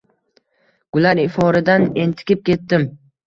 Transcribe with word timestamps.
Gullar 0.97 1.21
iforidan 1.25 1.85
entikib 2.05 2.41
ketdim 2.51 2.89